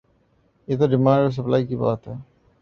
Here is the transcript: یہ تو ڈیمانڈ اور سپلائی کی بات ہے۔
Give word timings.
یہ 0.67 0.77
تو 0.79 0.85
ڈیمانڈ 0.87 1.21
اور 1.21 1.29
سپلائی 1.31 1.65
کی 1.67 1.75
بات 1.75 2.07
ہے۔ 2.07 2.13